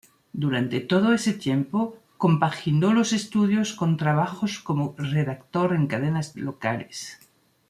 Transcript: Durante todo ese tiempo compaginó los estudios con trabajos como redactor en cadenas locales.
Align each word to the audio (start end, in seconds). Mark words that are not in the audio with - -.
Durante 0.43 0.79
todo 0.79 1.13
ese 1.13 1.31
tiempo 1.31 1.95
compaginó 2.17 2.91
los 2.91 3.13
estudios 3.13 3.73
con 3.73 3.97
trabajos 3.97 4.57
como 4.57 4.95
redactor 4.97 5.75
en 5.75 5.85
cadenas 5.85 6.35
locales. 6.35 7.19